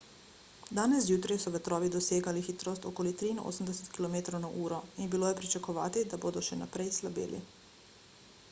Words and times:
danes 0.77 1.03
zjutraj 1.09 1.35
so 1.43 1.51
vetrovi 1.55 1.91
dosegali 1.95 2.41
hitrost 2.47 2.87
okoli 2.91 3.11
83 3.19 3.93
km/h 3.97 4.79
in 5.05 5.11
bilo 5.17 5.29
je 5.31 5.37
pričakovati 5.43 6.03
da 6.15 6.19
bodo 6.25 6.43
še 6.49 6.57
naprej 6.63 6.89
slabeli 7.01 7.43